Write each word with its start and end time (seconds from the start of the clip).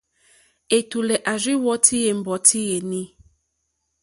Ɛ̀tùlɛ̀ 0.77 1.23
à 1.31 1.33
rzí 1.41 1.53
wɔ́tè 1.63 1.95
ɛ̀mbɔ́tí 2.11 2.59
yèní. 2.69 3.01